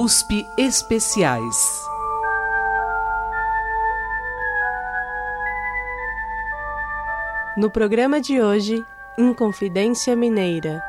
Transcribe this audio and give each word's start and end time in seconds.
USP 0.00 0.48
Especiais. 0.56 1.82
No 7.56 7.68
programa 7.68 8.20
de 8.20 8.40
hoje, 8.40 8.86
Inconfidência 9.18 10.14
Mineira. 10.14 10.87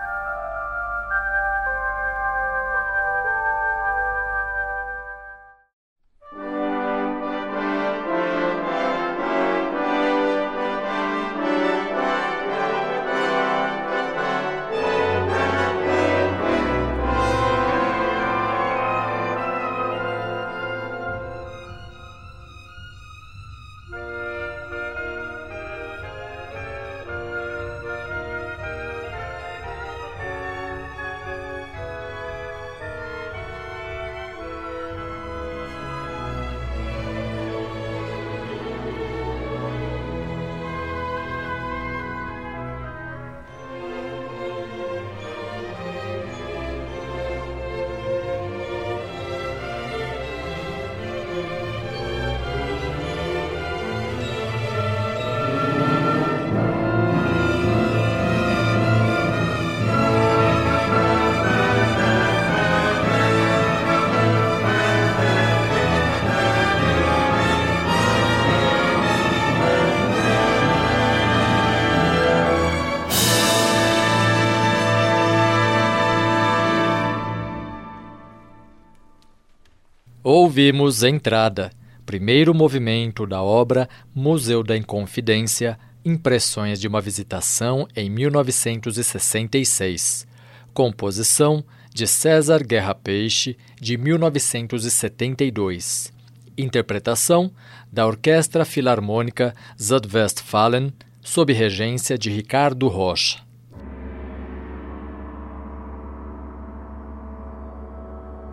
Ouvimos 80.21 81.01
Entrada, 81.01 81.71
primeiro 82.05 82.53
movimento 82.53 83.25
da 83.25 83.41
obra 83.41 83.87
Museu 84.13 84.61
da 84.61 84.75
Inconfidência, 84.75 85.79
Impressões 86.03 86.81
de 86.81 86.89
uma 86.89 86.99
Visitação 86.99 87.87
em 87.95 88.09
1966. 88.09 90.27
Composição 90.73 91.63
de 91.93 92.05
César 92.05 92.65
Guerra 92.65 92.93
Peixe, 92.93 93.55
de 93.79 93.97
1972. 93.97 96.11
Interpretação 96.57 97.49
da 97.89 98.05
Orquestra 98.05 98.65
Filarmônica 98.65 99.55
Südwestfalen, 99.77 100.91
sob 101.21 101.53
regência 101.53 102.17
de 102.17 102.29
Ricardo 102.29 102.89
Rocha. 102.89 103.39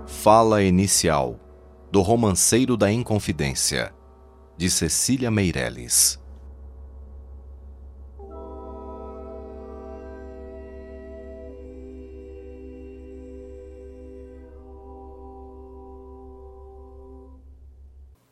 Fala 0.06 0.62
inicial 0.62 1.40
do 1.96 2.02
Romanceiro 2.02 2.76
da 2.76 2.92
Inconfidência, 2.92 3.90
de 4.54 4.68
Cecília 4.68 5.30
Meirelles. 5.30 6.20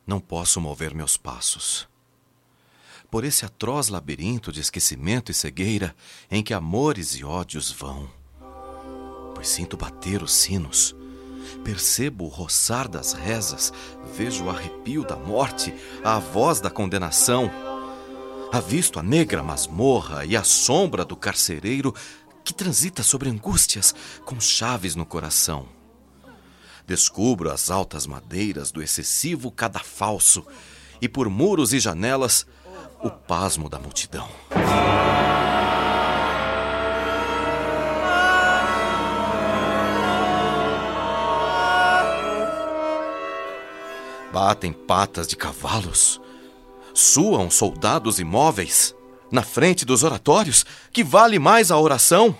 Não 0.06 0.20
posso 0.20 0.60
mover 0.60 0.94
meus 0.94 1.16
passos. 1.16 1.88
Por 3.10 3.24
esse 3.24 3.46
atroz 3.46 3.88
labirinto 3.88 4.52
de 4.52 4.60
esquecimento 4.60 5.32
e 5.32 5.34
cegueira 5.34 5.96
em 6.30 6.42
que 6.42 6.52
amores 6.52 7.12
e 7.12 7.24
ódios 7.24 7.72
vão. 7.72 8.10
Pois 9.34 9.48
sinto 9.48 9.74
bater 9.74 10.22
os 10.22 10.34
sinos 10.34 10.94
Percebo 11.62 12.24
o 12.24 12.28
roçar 12.28 12.88
das 12.88 13.12
rezas, 13.12 13.72
vejo 14.16 14.44
o 14.44 14.50
arrepio 14.50 15.04
da 15.04 15.16
morte, 15.16 15.74
a 16.02 16.18
voz 16.18 16.60
da 16.60 16.70
condenação. 16.70 17.50
Avisto 18.52 18.98
a 19.00 19.02
negra 19.02 19.42
masmorra 19.42 20.24
e 20.24 20.36
a 20.36 20.44
sombra 20.44 21.04
do 21.04 21.16
carcereiro 21.16 21.94
que 22.44 22.54
transita 22.54 23.02
sobre 23.02 23.28
angústias 23.28 23.94
com 24.24 24.40
chaves 24.40 24.94
no 24.94 25.06
coração. 25.06 25.66
Descubro 26.86 27.50
as 27.50 27.70
altas 27.70 28.06
madeiras 28.06 28.70
do 28.70 28.82
excessivo 28.82 29.50
cadafalso 29.50 30.46
e 31.00 31.08
por 31.08 31.28
muros 31.30 31.72
e 31.72 31.80
janelas 31.80 32.46
o 33.02 33.10
pasmo 33.10 33.68
da 33.68 33.78
multidão. 33.78 34.28
Batem 44.34 44.72
patas 44.72 45.28
de 45.28 45.36
cavalos. 45.36 46.20
Suam 46.92 47.48
soldados 47.48 48.18
imóveis. 48.18 48.92
Na 49.30 49.42
frente 49.42 49.84
dos 49.84 50.02
oratórios, 50.02 50.66
que 50.92 51.04
vale 51.04 51.38
mais 51.38 51.70
a 51.70 51.78
oração. 51.78 52.36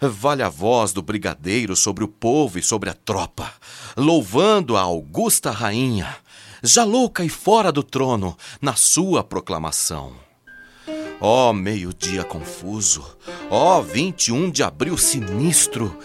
Vale 0.00 0.42
a 0.42 0.48
voz 0.48 0.92
do 0.92 1.00
brigadeiro 1.00 1.76
sobre 1.76 2.02
o 2.02 2.08
povo 2.08 2.58
e 2.58 2.62
sobre 2.62 2.90
a 2.90 2.94
tropa, 2.94 3.52
louvando 3.96 4.76
a 4.76 4.80
augusta 4.80 5.52
rainha, 5.52 6.16
já 6.60 6.82
louca 6.82 7.24
e 7.24 7.28
fora 7.28 7.70
do 7.70 7.84
trono, 7.84 8.36
na 8.60 8.74
sua 8.74 9.22
proclamação. 9.22 10.14
Ó 11.20 11.50
oh, 11.50 11.52
meio-dia 11.52 12.24
confuso, 12.24 13.16
ó 13.48 13.78
oh, 13.78 13.82
21 13.84 14.50
de 14.50 14.64
abril 14.64 14.98
sinistro, 14.98 15.96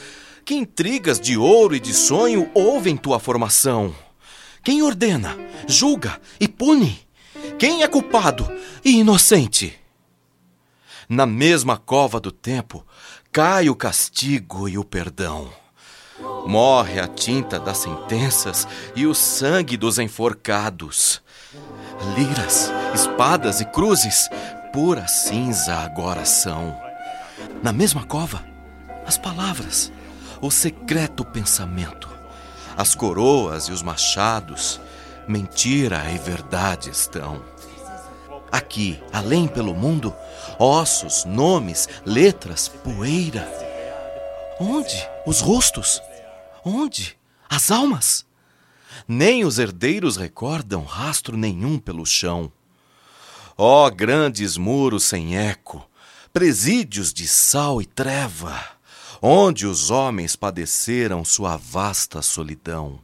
que 0.45 0.53
intrigas 0.53 1.19
de 1.19 1.35
ouro 1.35 1.75
e 1.75 1.79
de 1.79 1.91
sonho 1.91 2.51
houve 2.53 2.91
em 2.91 2.95
tua 2.95 3.19
formação? 3.19 3.95
Quem 4.67 4.83
ordena, 4.83 5.33
julga 5.66 6.19
e 6.38 6.45
pune? 6.45 7.00
Quem 7.57 7.83
é 7.83 7.88
culpado 7.88 8.45
e 8.83 8.97
inocente? 8.97 9.73
Na 11.07 11.25
mesma 11.25 11.78
cova 11.78 12.19
do 12.19 12.33
tempo 12.33 12.85
cai 13.31 13.69
o 13.69 13.75
castigo 13.78 14.67
e 14.67 14.78
o 14.78 14.83
perdão. 14.83 15.50
Morre 16.45 17.00
a 17.00 17.07
tinta 17.07 17.57
das 17.57 17.78
sentenças 17.78 18.67
e 18.94 19.07
o 19.07 19.16
sangue 19.16 19.78
dos 19.78 20.00
enforcados. 20.00 21.23
Liras, 22.17 22.69
espadas 22.94 23.61
e 23.61 23.66
cruzes, 23.67 24.28
pura 24.73 25.07
cinza 25.07 25.75
agora 25.75 26.25
são. 26.25 26.78
Na 27.63 27.72
mesma 27.72 28.03
cova, 28.03 28.45
as 29.05 29.17
palavras, 29.17 29.94
o 30.41 30.51
secreto 30.51 31.23
pensamento 31.23 32.16
as 32.77 32.93
coroas 32.93 33.65
e 33.65 33.71
os 33.71 33.81
machados, 33.81 34.79
mentira 35.27 36.09
e 36.11 36.17
verdade 36.19 36.91
estão. 36.91 37.43
Aqui, 38.51 39.01
além 39.11 39.47
pelo 39.47 39.73
mundo, 39.73 40.16
ossos, 40.59 41.25
nomes, 41.25 41.90
letras, 42.05 42.67
poeira. 42.67 43.46
Onde 44.59 44.96
os 45.25 45.41
rostos? 45.41 45.99
Onde 46.63 47.17
as 47.49 47.72
almas? 47.72 48.25
Nem 49.07 49.43
os 49.43 49.57
herdeiros 49.57 50.16
recordam 50.16 50.84
rastro 50.84 51.35
nenhum 51.35 51.79
pelo 51.79 52.05
chão. 52.05 52.52
Ó 53.57 53.87
oh, 53.87 53.91
grandes 53.91 54.55
muros 54.55 55.03
sem 55.03 55.35
eco, 55.35 55.84
presídios 56.31 57.11
de 57.11 57.28
sal 57.28 57.81
e 57.81 57.85
treva! 57.85 58.77
Onde 59.22 59.66
os 59.66 59.90
homens 59.90 60.35
padeceram 60.35 61.25
sua 61.25 61.58
vasta 61.58 62.22
solidão. 62.22 62.99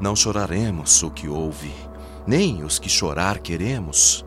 Não 0.00 0.16
choraremos 0.16 1.02
o 1.02 1.10
que 1.10 1.28
houve, 1.28 1.72
nem 2.26 2.64
os 2.64 2.78
que 2.78 2.88
chorar 2.88 3.38
queremos. 3.38 4.24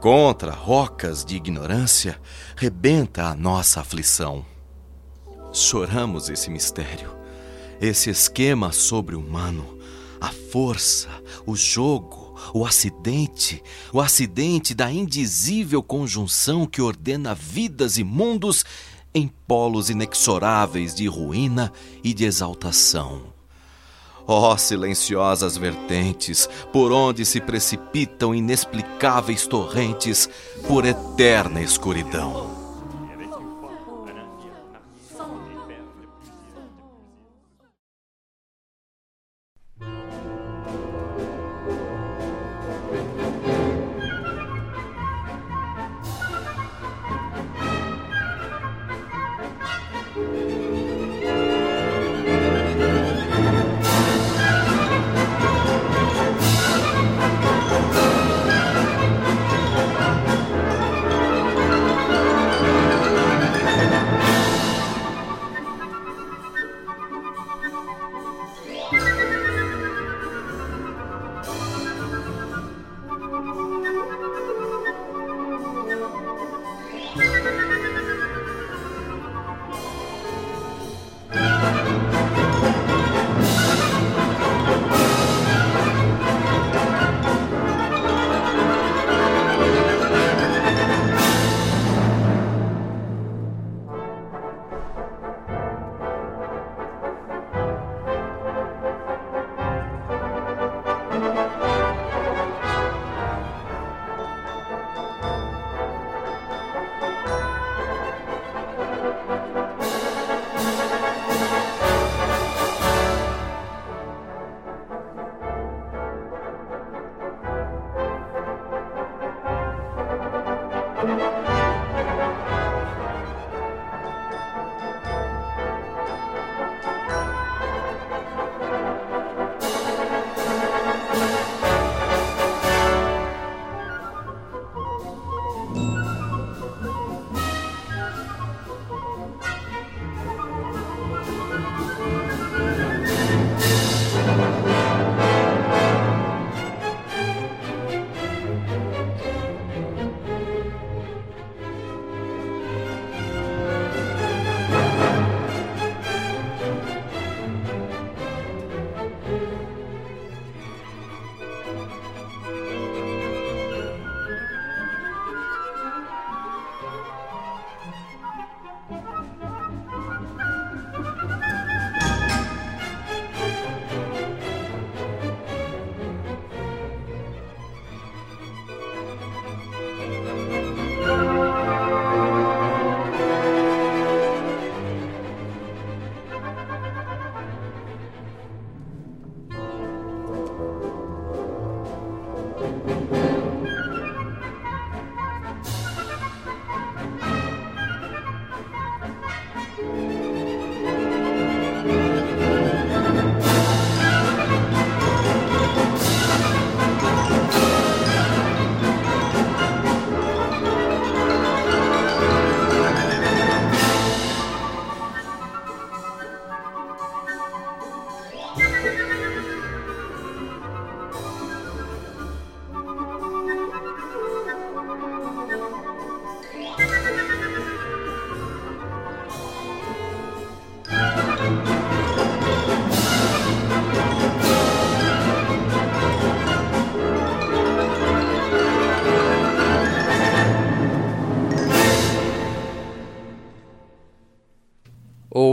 Contra 0.00 0.52
rocas 0.52 1.24
de 1.24 1.36
ignorância 1.36 2.20
rebenta 2.56 3.24
a 3.24 3.34
nossa 3.34 3.80
aflição. 3.80 4.44
Choramos 5.52 6.28
esse 6.28 6.48
mistério, 6.48 7.12
esse 7.80 8.08
esquema 8.08 8.72
sobre-humano, 8.72 9.78
a 10.20 10.30
força, 10.30 11.08
o 11.44 11.56
jogo, 11.56 12.34
o 12.54 12.64
acidente, 12.64 13.62
o 13.92 14.00
acidente 14.00 14.74
da 14.74 14.90
indizível 14.90 15.82
conjunção 15.82 16.66
que 16.66 16.80
ordena 16.80 17.34
vidas 17.34 17.98
e 17.98 18.04
mundos 18.04 18.64
em 19.14 19.28
polos 19.46 19.90
inexoráveis 19.90 20.94
de 20.94 21.06
ruína 21.06 21.72
e 22.02 22.14
de 22.14 22.24
exaltação. 22.24 23.22
Ó 24.26 24.52
oh, 24.52 24.56
silenciosas 24.56 25.56
vertentes, 25.56 26.48
por 26.72 26.92
onde 26.92 27.24
se 27.24 27.40
precipitam 27.40 28.34
inexplicáveis 28.34 29.46
torrentes 29.46 30.28
por 30.68 30.84
eterna 30.84 31.60
escuridão. 31.60 32.49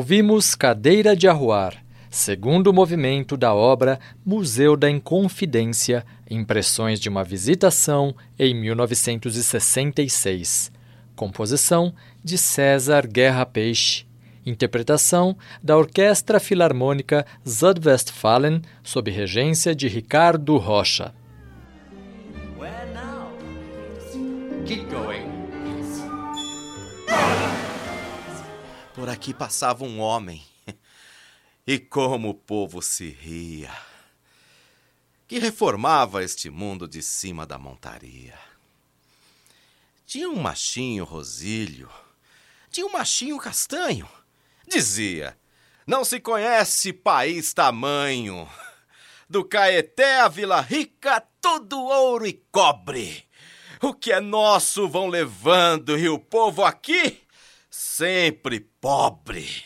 Ouvimos 0.07 0.55
Cadeira 0.55 1.17
de 1.17 1.27
Arruar, 1.27 1.83
segundo 2.09 2.71
movimento 2.71 3.35
da 3.35 3.53
obra 3.53 3.99
Museu 4.25 4.77
da 4.77 4.89
Inconfidência, 4.89 6.05
Impressões 6.31 6.97
de 6.97 7.09
uma 7.09 7.25
Visitação, 7.25 8.15
em 8.39 8.55
1966. 8.55 10.71
Composição 11.13 11.93
de 12.23 12.37
César 12.37 13.05
Guerra 13.05 13.45
Peixe. 13.45 14.05
Interpretação 14.45 15.35
da 15.61 15.75
Orquestra 15.75 16.39
Filarmônica 16.39 17.25
Südwestfalen, 17.43 18.61
sob 18.81 19.11
regência 19.11 19.75
de 19.75 19.89
Ricardo 19.89 20.55
Rocha. 20.55 21.13
Por 28.97 29.09
aqui 29.09 29.31
passava 29.31 29.83
um 29.83 29.99
homem. 29.99 30.43
E 31.67 31.77
como 31.77 32.29
o 32.29 32.33
povo 32.33 32.81
se 32.81 33.11
ria. 33.11 33.71
Que 35.27 35.37
reformava 35.37 36.23
este 36.23 36.49
mundo 36.49 36.87
de 36.87 37.03
cima 37.03 37.45
da 37.45 37.59
montaria. 37.59 38.33
Tinha 40.03 40.27
um 40.27 40.39
machinho 40.39 41.03
rosílio. 41.03 41.91
Tinha 42.71 42.87
um 42.87 42.91
machinho 42.91 43.37
castanho. 43.37 44.09
Dizia: 44.67 45.37
Não 45.85 46.03
se 46.03 46.19
conhece 46.19 46.91
país 46.91 47.53
tamanho. 47.53 48.49
Do 49.29 49.45
Caeté 49.45 50.21
à 50.21 50.27
Vila 50.27 50.59
Rica, 50.59 51.21
tudo 51.39 51.77
ouro 51.79 52.25
e 52.25 52.33
cobre. 52.51 53.27
O 53.79 53.93
que 53.93 54.11
é 54.11 54.19
nosso 54.19 54.87
vão 54.89 55.07
levando 55.07 55.99
e 55.99 56.09
o 56.09 56.17
povo 56.17 56.63
aqui 56.63 57.26
sempre 57.77 58.59
pobre. 58.59 59.63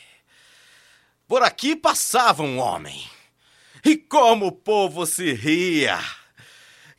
Por 1.25 1.41
aqui 1.41 1.77
passava 1.77 2.43
um 2.43 2.59
homem, 2.59 3.09
e 3.85 3.95
como 3.95 4.47
o 4.47 4.51
povo 4.51 5.05
se 5.05 5.31
ria, 5.31 5.97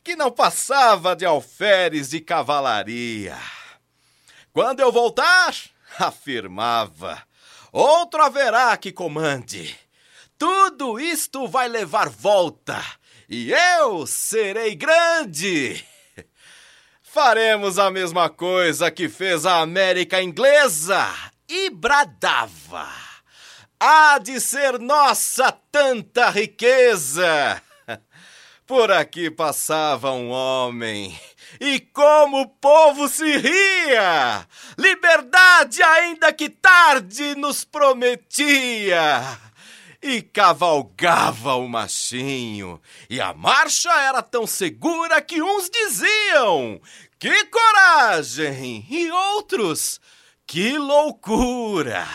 que 0.03 0.15
não 0.15 0.31
passava 0.31 1.15
de 1.15 1.23
alferes 1.23 2.09
de 2.09 2.19
cavalaria. 2.19 3.37
Quando 4.51 4.79
eu 4.79 4.91
voltar, 4.91 5.55
afirmava: 5.99 7.21
Outro 7.71 8.23
haverá 8.23 8.75
que 8.75 8.91
comande. 8.91 9.77
Tudo 10.35 10.99
isto 10.99 11.47
vai 11.47 11.67
levar 11.67 12.09
volta 12.09 12.83
e 13.29 13.51
eu 13.51 14.07
serei 14.07 14.73
grande. 14.75 15.85
Faremos 17.13 17.77
a 17.77 17.91
mesma 17.91 18.27
coisa 18.27 18.89
que 18.89 19.07
fez 19.07 19.45
a 19.45 19.59
América 19.59 20.19
Inglesa 20.19 21.07
e 21.47 21.69
bradava. 21.69 22.89
Há 23.79 24.17
de 24.17 24.41
ser 24.41 24.79
nossa 24.79 25.51
tanta 25.71 26.31
riqueza. 26.31 27.61
Por 28.65 28.91
aqui 28.91 29.29
passava 29.29 30.11
um 30.11 30.31
homem, 30.31 31.15
e 31.61 31.79
como 31.79 32.41
o 32.41 32.47
povo 32.47 33.07
se 33.07 33.37
ria! 33.37 34.47
Liberdade, 34.75 35.83
ainda 35.83 36.33
que 36.33 36.49
tarde, 36.49 37.35
nos 37.35 37.63
prometia! 37.63 39.21
E 40.05 40.21
cavalgava 40.21 41.55
o 41.55 41.65
machinho, 41.65 42.81
e 43.09 43.21
a 43.21 43.33
marcha 43.33 43.89
era 43.89 44.21
tão 44.21 44.45
segura 44.45 45.21
que 45.21 45.41
uns 45.41 45.69
diziam: 45.69 46.81
Que 47.17 47.45
coragem! 47.45 48.85
E 48.89 49.09
outros: 49.09 50.01
Que 50.45 50.77
loucura! 50.77 52.05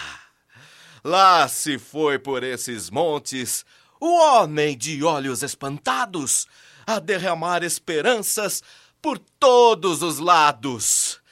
Lá 1.02 1.48
se 1.48 1.78
foi 1.78 2.18
por 2.18 2.44
esses 2.44 2.90
montes 2.90 3.64
o 3.98 4.18
homem 4.18 4.76
de 4.76 5.02
olhos 5.02 5.42
espantados 5.42 6.46
a 6.86 6.98
derramar 6.98 7.62
esperanças 7.62 8.62
por 9.00 9.18
todos 9.18 10.02
os 10.02 10.18
lados. 10.18 11.22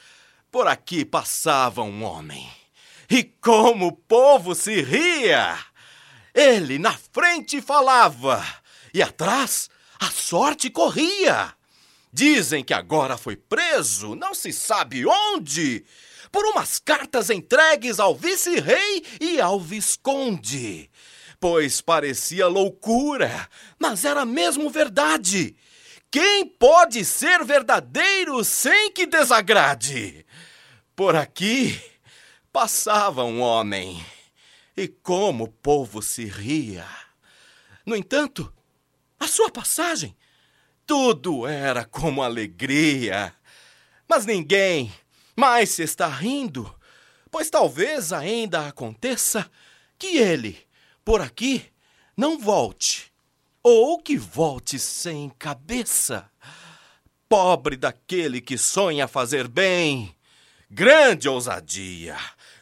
Por 0.51 0.65
aqui 0.65 1.05
passava 1.05 1.83
um 1.83 2.03
homem, 2.03 2.49
e 3.07 3.23
como 3.23 3.89
o 3.89 3.91
povo 3.91 4.55
se 4.55 4.81
ria! 4.81 5.55
Ele 6.39 6.77
na 6.77 6.93
frente 6.93 7.59
falava, 7.61 8.45
e 8.93 9.01
atrás 9.01 9.69
a 9.99 10.11
sorte 10.11 10.69
corria. 10.69 11.53
Dizem 12.13 12.63
que 12.63 12.73
agora 12.73 13.17
foi 13.17 13.35
preso, 13.35 14.15
não 14.15 14.33
se 14.33 14.53
sabe 14.53 15.05
onde, 15.05 15.83
por 16.31 16.45
umas 16.45 16.77
cartas 16.79 17.29
entregues 17.29 17.99
ao 17.99 18.15
vice-rei 18.15 19.03
e 19.19 19.41
ao 19.41 19.59
visconde 19.59 20.89
pois 21.39 21.81
parecia 21.81 22.47
loucura, 22.47 23.47
mas 23.79 24.05
era 24.05 24.25
mesmo 24.25 24.69
verdade. 24.69 25.55
Quem 26.09 26.45
pode 26.45 27.03
ser 27.05 27.43
verdadeiro 27.43 28.43
sem 28.43 28.91
que 28.91 29.05
desagrade? 29.05 30.25
Por 30.95 31.15
aqui 31.15 31.79
passava 32.51 33.23
um 33.23 33.41
homem, 33.41 34.03
e 34.77 34.87
como 34.87 35.45
o 35.45 35.51
povo 35.51 36.03
se 36.03 36.25
ria. 36.25 36.87
No 37.83 37.95
entanto, 37.95 38.53
a 39.19 39.27
sua 39.27 39.49
passagem, 39.49 40.15
tudo 40.85 41.47
era 41.47 41.83
como 41.83 42.21
alegria. 42.21 43.33
Mas 44.07 44.25
ninguém 44.25 44.93
mais 45.35 45.71
se 45.71 45.81
está 45.81 46.07
rindo, 46.07 46.71
pois 47.31 47.49
talvez 47.49 48.13
ainda 48.13 48.67
aconteça 48.67 49.49
que 49.97 50.17
ele 50.17 50.67
por 51.03 51.21
aqui, 51.21 51.65
não 52.15 52.37
volte, 52.37 53.13
ou 53.63 53.97
que 53.97 54.17
volte 54.17 54.77
sem 54.77 55.29
cabeça. 55.39 56.29
Pobre 57.29 57.77
daquele 57.77 58.41
que 58.41 58.57
sonha 58.57 59.07
fazer 59.07 59.47
bem. 59.47 60.13
Grande 60.69 61.29
ousadia, 61.29 62.17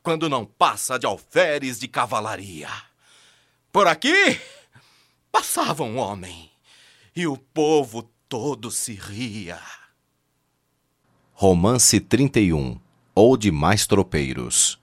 quando 0.06 0.30
não 0.30 0.46
passa 0.46 1.00
de 1.00 1.08
alferes 1.08 1.80
de 1.80 1.88
cavalaria. 1.88 2.70
Por 3.72 3.88
aqui 3.88 4.40
passava 5.32 5.84
um 5.84 5.98
homem, 5.98 6.52
e 7.16 7.26
o 7.26 7.36
povo 7.36 8.04
todo 8.30 8.70
se 8.70 8.94
ria. 8.94 9.60
Romance 11.34 12.00
31 12.00 12.80
ou 13.16 13.36
de 13.36 13.52
mais 13.52 13.88
tropeiros 13.88 14.80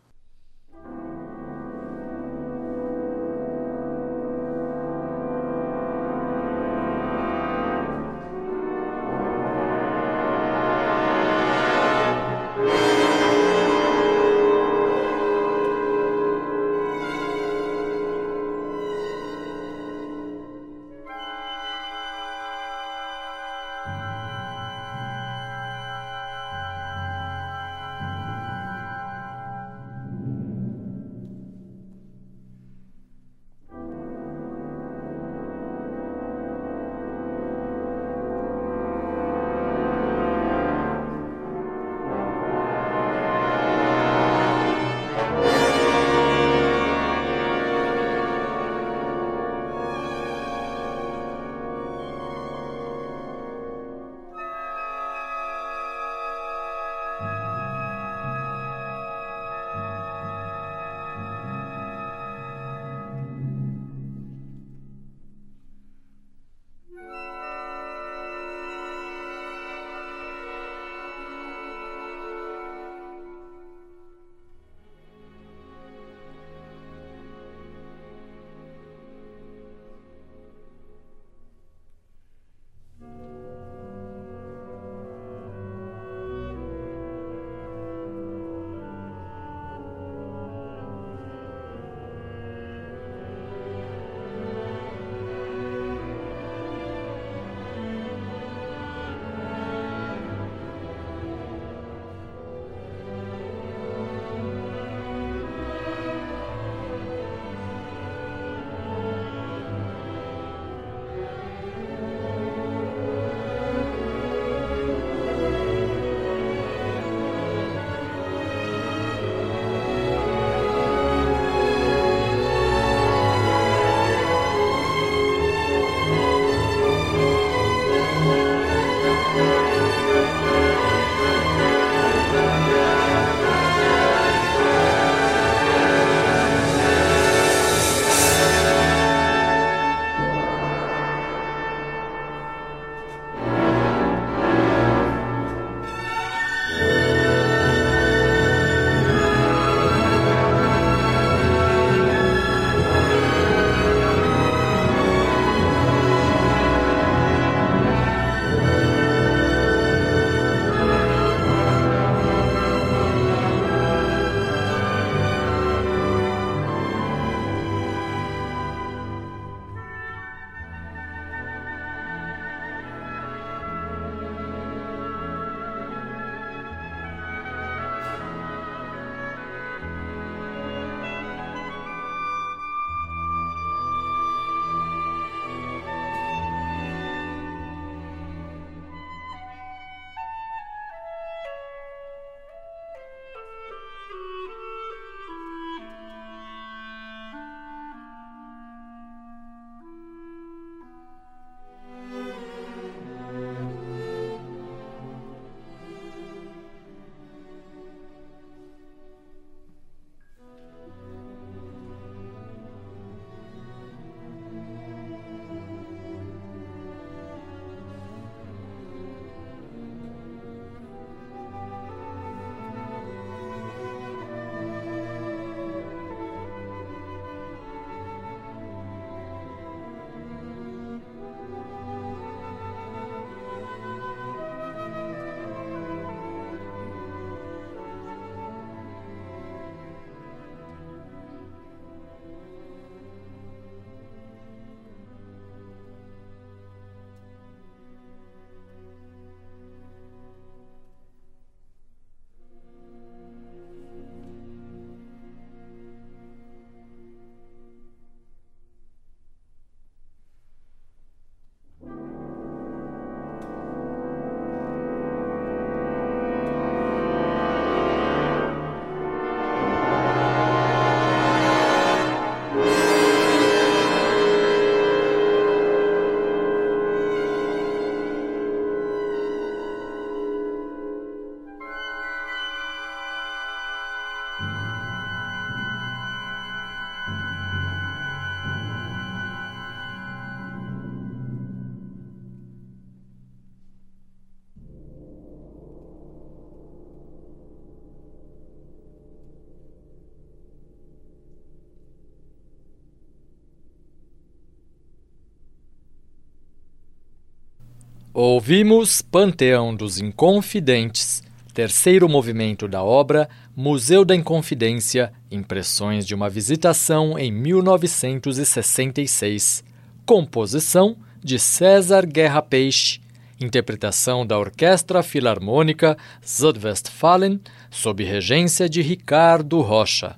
Ouvimos 308.14 309.00
Panteão 309.00 309.74
dos 309.74 309.98
Inconfidentes, 309.98 311.22
terceiro 311.54 312.06
movimento 312.06 312.68
da 312.68 312.84
obra 312.84 313.26
Museu 313.56 314.04
da 314.04 314.14
Inconfidência, 314.14 315.10
Impressões 315.30 316.06
de 316.06 316.14
uma 316.14 316.28
Visitação 316.28 317.18
em 317.18 317.32
1966. 317.32 319.64
Composição 320.04 320.98
de 321.24 321.38
César 321.38 322.04
Guerra 322.04 322.42
Peixe. 322.42 323.00
Interpretação 323.40 324.26
da 324.26 324.38
Orquestra 324.38 325.02
Filarmônica 325.02 325.96
Südwestfalen, 326.20 327.40
sob 327.70 328.04
regência 328.04 328.68
de 328.68 328.82
Ricardo 328.82 329.62
Rocha. 329.62 330.16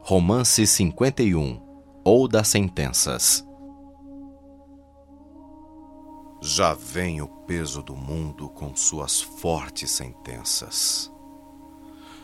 Romance 0.00 0.64
51 0.64 1.60
ou 2.04 2.28
das 2.28 2.46
Sentenças 2.46 3.45
Já 6.48 6.74
vem 6.74 7.20
o 7.20 7.26
peso 7.26 7.82
do 7.82 7.96
mundo 7.96 8.48
com 8.48 8.74
suas 8.76 9.20
fortes 9.20 9.90
sentenças. 9.90 11.12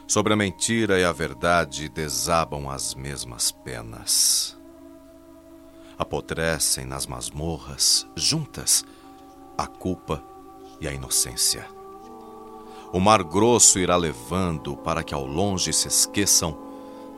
Sobre 0.07 0.33
a 0.33 0.37
mentira 0.37 0.97
e 0.97 1.03
a 1.03 1.11
verdade 1.11 1.89
desabam 1.89 2.71
as 2.71 2.95
mesmas 2.95 3.51
penas. 3.51 4.57
Apodrecem 5.99 6.87
nas 6.87 7.05
masmorras, 7.05 8.07
juntas, 8.15 8.85
a 9.59 9.67
culpa 9.67 10.23
e 10.81 10.87
a 10.87 10.93
inocência. 10.93 11.67
O 12.93 13.01
mar 13.01 13.25
grosso 13.25 13.81
irá 13.81 13.97
levando 13.97 14.77
para 14.77 15.03
que 15.03 15.13
ao 15.13 15.27
longe 15.27 15.73
se 15.73 15.89
esqueçam 15.89 16.57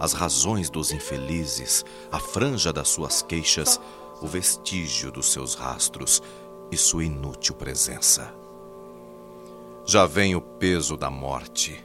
as 0.00 0.14
razões 0.14 0.70
dos 0.70 0.90
infelizes, 0.90 1.84
a 2.10 2.18
franja 2.18 2.72
das 2.72 2.88
suas 2.88 3.20
queixas, 3.20 3.78
o 4.22 4.26
vestígio 4.26 5.12
dos 5.12 5.30
seus 5.30 5.54
rastros 5.54 6.22
e 6.74 6.76
sua 6.76 7.04
inútil 7.04 7.54
presença. 7.54 8.34
Já 9.86 10.06
vem 10.06 10.34
o 10.34 10.40
peso 10.40 10.96
da 10.96 11.08
morte, 11.08 11.82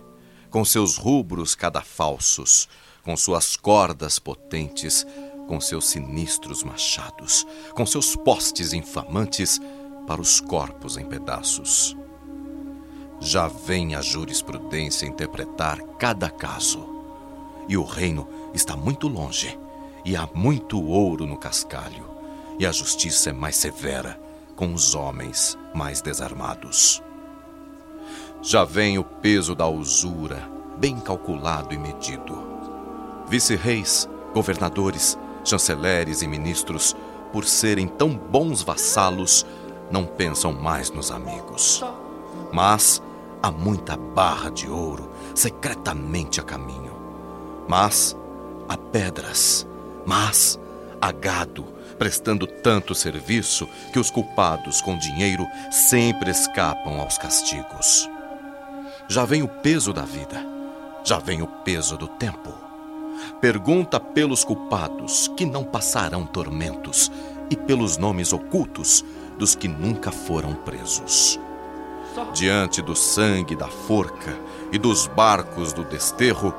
com 0.50 0.66
seus 0.66 0.98
rubros 0.98 1.54
cadafalsos, 1.54 2.68
com 3.04 3.16
suas 3.16 3.56
cordas 3.56 4.18
potentes, 4.18 5.06
com 5.48 5.62
seus 5.62 5.90
sinistros 5.90 6.64
machados, 6.64 7.46
com 7.76 7.86
seus 7.86 8.16
postes 8.16 8.74
infamantes 8.74 9.62
para 10.08 10.20
os 10.20 10.42
corpos 10.42 10.98
em 10.98 11.06
pedaços. 11.06 11.96
Já 13.20 13.48
vem 13.48 13.94
a 13.94 14.02
jurisprudência 14.02 15.06
interpretar 15.06 15.80
cada 16.00 16.32
caso, 16.32 16.84
e 17.68 17.78
o 17.78 17.84
reino 17.84 18.28
está 18.56 18.76
muito 18.76 19.08
longe, 19.08 19.56
e 20.04 20.16
há 20.16 20.28
muito 20.34 20.84
ouro 20.84 21.28
no 21.28 21.38
cascalho, 21.38 22.10
e 22.58 22.66
a 22.66 22.72
justiça 22.72 23.30
é 23.30 23.34
mais 23.34 23.56
severa 23.56 24.29
com 24.60 24.74
os 24.74 24.94
homens 24.94 25.58
mais 25.74 26.02
desarmados. 26.02 27.02
Já 28.42 28.66
vem 28.66 29.00
o 29.00 29.06
peso 29.06 29.56
da 29.56 29.66
usura, 29.66 30.52
bem 30.78 31.00
calculado 31.00 31.74
e 31.74 31.78
medido. 31.78 32.38
Vice-reis, 33.30 34.10
governadores, 34.34 35.18
chanceleres 35.46 36.22
e 36.22 36.28
ministros, 36.28 36.94
por 37.32 37.46
serem 37.46 37.88
tão 37.88 38.10
bons 38.10 38.62
vassalos, 38.62 39.46
não 39.90 40.06
pensam 40.06 40.52
mais 40.52 40.92
nos 40.92 41.10
amigos. 41.10 41.82
Mas 42.52 43.02
há 43.42 43.50
muita 43.50 43.96
barra 43.96 44.52
de 44.52 44.70
ouro 44.70 45.10
secretamente 45.34 46.42
a 46.42 46.44
caminho. 46.44 46.92
Mas 47.66 48.14
há 48.68 48.76
pedras, 48.76 49.66
mas 50.06 50.60
há 51.00 51.14
gado 51.14 51.79
prestando 52.00 52.48
tanto 52.48 52.96
serviço 52.96 53.68
que 53.92 54.00
os 54.00 54.10
culpados 54.10 54.80
com 54.82 54.98
dinheiro 54.98 55.46
sempre 55.70 56.32
escapam 56.32 57.00
aos 57.00 57.18
castigos. 57.18 58.10
Já 59.10 59.26
vem 59.26 59.44
o 59.44 59.48
peso 59.48 59.92
da 59.92 60.04
vida, 60.04 60.42
já 61.04 61.20
vem 61.20 61.42
o 61.42 61.48
peso 61.48 61.98
do 61.98 62.08
tempo. 62.08 62.54
Pergunta 63.42 64.00
pelos 64.00 64.46
culpados 64.46 65.28
que 65.36 65.46
não 65.46 65.64
passarão 65.64 66.26
tormentos 66.26 67.12
e 67.50 67.56
pelos 67.56 67.98
nomes 67.98 68.32
ocultos 68.32 69.04
dos 69.38 69.54
que 69.54 69.68
nunca 69.68 70.12
foram 70.12 70.54
presos. 70.54 71.38
Diante 72.34 72.82
do 72.82 72.96
sangue 72.96 73.56
da 73.56 73.68
forca 73.68 74.38
e 74.72 74.78
dos 74.78 75.08
barcos 75.08 75.74
do 75.74 75.84
desterro, 75.84 76.54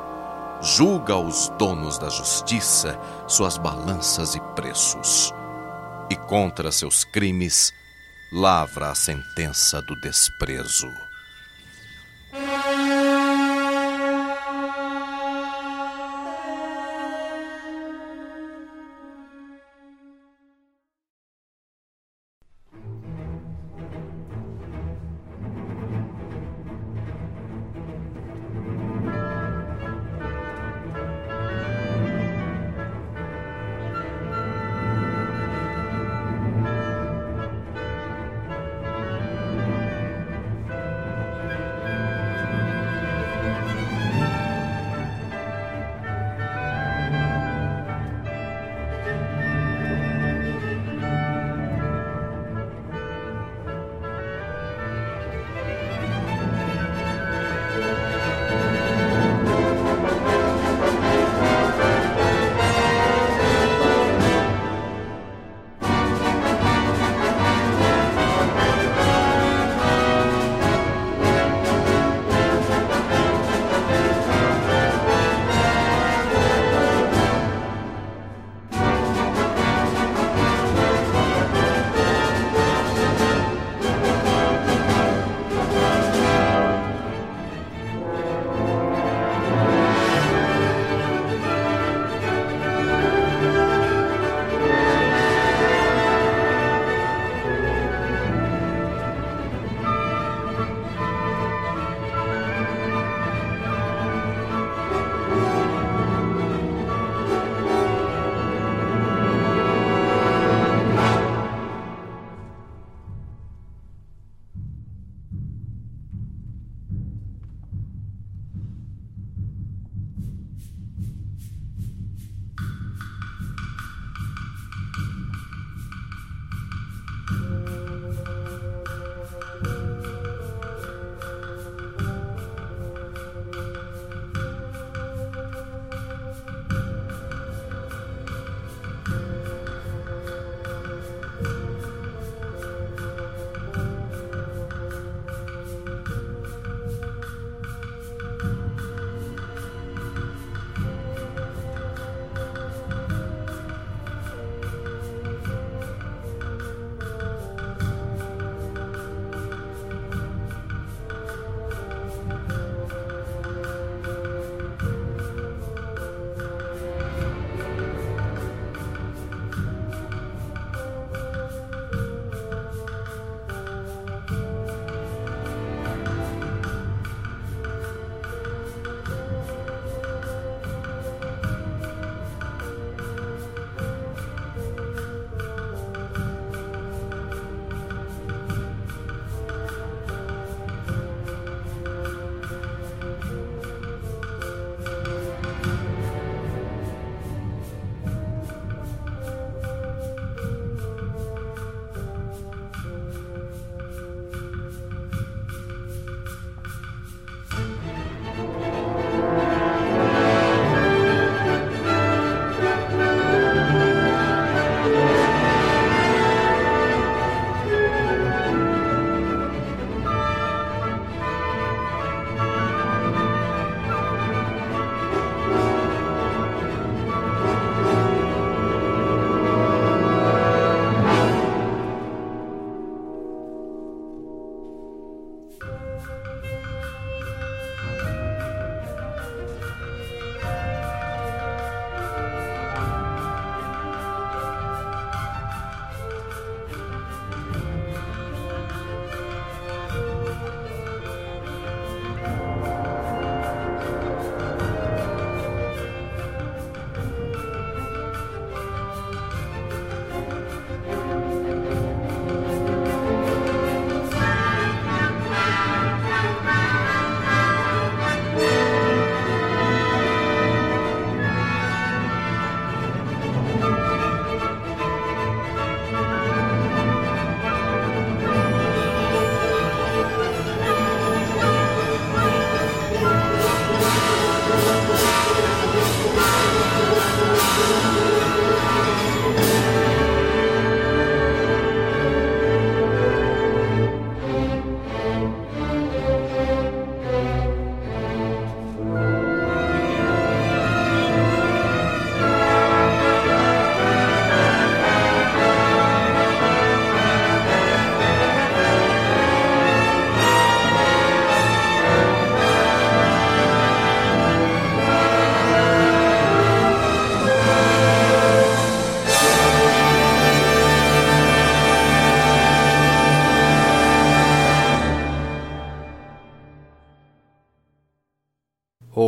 julga 0.62 1.16
os 1.16 1.48
donos 1.58 1.98
da 1.98 2.08
justiça 2.08 2.98
suas 3.26 3.56
balanças 3.56 4.34
e 4.34 4.40
preços, 4.54 5.32
e 6.10 6.16
contra 6.16 6.70
seus 6.70 7.04
crimes 7.04 7.72
lavra 8.32 8.90
a 8.90 8.94
sentença 8.94 9.80
do 9.82 9.98
desprezo. 10.00 11.09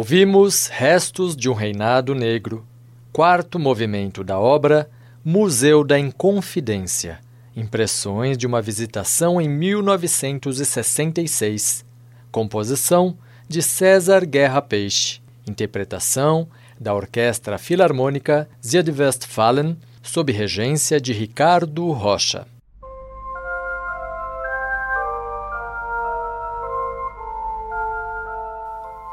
Ouvimos 0.03 0.67
Restos 0.67 1.37
de 1.37 1.49
um 1.49 1.53
Reinado 1.53 2.13
Negro, 2.13 2.67
quarto 3.13 3.57
movimento 3.57 4.25
da 4.25 4.37
obra 4.37 4.91
Museu 5.25 5.85
da 5.85 5.97
Inconfidência, 5.97 7.21
impressões 7.55 8.37
de 8.37 8.45
uma 8.45 8.61
visitação 8.61 9.41
em 9.41 9.49
1966, 9.49 11.85
composição 12.33 13.17
de 13.49 13.63
César 13.63 14.27
Guerra 14.27 14.61
Peixe, 14.61 15.21
interpretação 15.49 16.49
da 16.81 16.93
Orquestra 16.93 17.57
Filarmônica 17.57 18.49
Südwestfalen, 18.61 19.79
sob 20.03 20.33
regência 20.33 21.01
de 21.01 21.13
Ricardo 21.13 21.89
Rocha. 21.93 22.45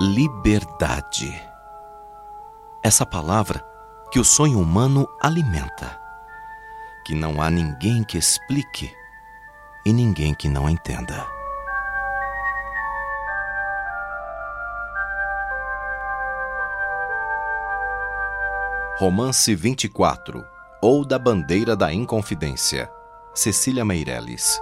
Liberdade. 0.01 1.29
Essa 2.81 3.05
palavra 3.05 3.61
que 4.09 4.17
o 4.17 4.23
sonho 4.23 4.57
humano 4.57 5.05
alimenta, 5.21 5.99
que 7.05 7.13
não 7.13 7.41
há 7.41 7.49
ninguém 7.49 8.05
que 8.05 8.17
explique 8.17 8.95
e 9.85 9.91
ninguém 9.91 10.33
que 10.33 10.47
não 10.47 10.69
entenda. 10.69 11.27
Romance 18.99 19.53
24 19.53 20.47
ou 20.81 21.03
da 21.03 21.19
Bandeira 21.19 21.75
da 21.75 21.93
Inconfidência. 21.93 22.89
Cecília 23.33 23.83
Meirelles. 23.83 24.61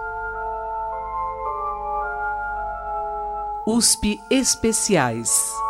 USP 3.68 4.22
Especiais. 4.32 5.67